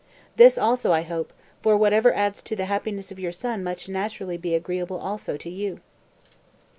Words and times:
This 0.35 0.57
also 0.57 0.91
I 0.91 1.03
hope, 1.03 1.31
for 1.61 1.77
whatever 1.77 2.11
adds 2.15 2.41
to 2.41 2.55
the 2.55 2.65
happiness 2.65 3.11
of 3.11 3.19
your 3.19 3.31
son 3.31 3.63
must 3.63 3.87
naturally 3.87 4.35
be 4.35 4.55
agreeable 4.55 4.97
also 4.97 5.37
to 5.37 5.47
you." 5.51 5.79